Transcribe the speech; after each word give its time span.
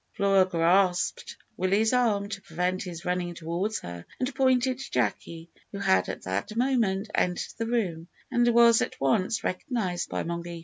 (Flora 0.17 0.45
grasped 0.47 1.37
Willie's 1.57 1.93
arm 1.93 2.27
to 2.29 2.41
prevent 2.41 2.81
his 2.81 3.05
running 3.05 3.35
towards 3.35 3.81
her, 3.81 4.03
and 4.19 4.33
pointed 4.33 4.79
to 4.79 4.89
Jacky, 4.89 5.47
who 5.71 5.77
had 5.77 6.09
at 6.09 6.23
that 6.23 6.55
moment 6.55 7.11
entered 7.13 7.53
the 7.59 7.67
room, 7.67 8.07
and 8.31 8.47
was 8.47 8.81
at 8.81 8.99
once 8.99 9.43
recognised 9.43 10.09
by 10.09 10.23
Moggy.) 10.23 10.59